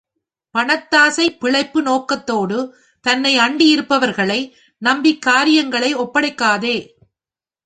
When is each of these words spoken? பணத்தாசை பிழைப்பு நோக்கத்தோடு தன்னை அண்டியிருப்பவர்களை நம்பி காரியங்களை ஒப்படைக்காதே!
பணத்தாசை 0.55 1.25
பிழைப்பு 1.41 1.81
நோக்கத்தோடு 1.81 2.57
தன்னை 3.05 3.33
அண்டியிருப்பவர்களை 3.37 4.39
நம்பி 4.81 5.13
காரியங்களை 5.19 5.91
ஒப்படைக்காதே! 5.95 6.77